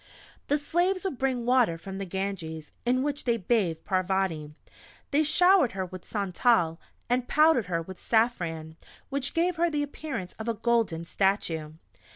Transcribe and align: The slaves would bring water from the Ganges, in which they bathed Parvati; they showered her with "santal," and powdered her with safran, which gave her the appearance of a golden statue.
The 0.47 0.57
slaves 0.57 1.03
would 1.03 1.19
bring 1.19 1.45
water 1.45 1.77
from 1.77 1.99
the 1.99 2.07
Ganges, 2.07 2.71
in 2.87 3.03
which 3.03 3.25
they 3.25 3.37
bathed 3.37 3.85
Parvati; 3.85 4.51
they 5.11 5.21
showered 5.21 5.73
her 5.73 5.85
with 5.85 6.05
"santal," 6.07 6.81
and 7.07 7.27
powdered 7.27 7.67
her 7.67 7.83
with 7.83 7.99
safran, 7.99 8.77
which 9.09 9.35
gave 9.35 9.57
her 9.57 9.69
the 9.69 9.83
appearance 9.83 10.33
of 10.39 10.47
a 10.47 10.55
golden 10.55 11.05
statue. 11.05 11.73